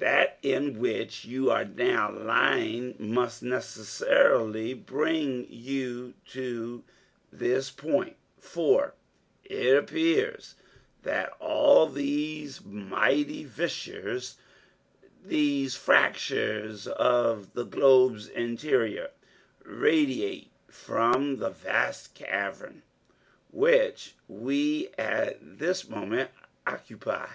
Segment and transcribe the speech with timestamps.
[0.00, 6.82] That in which you are now lying must necessarily bring you to
[7.32, 8.94] this point, for
[9.44, 10.56] it appears
[11.04, 14.34] that all these mighty fissures,
[15.24, 19.10] these fractures of the globe's interior,
[19.64, 22.82] radiate from the vast cavern
[23.52, 26.30] which we at this moment
[26.66, 27.28] occupy.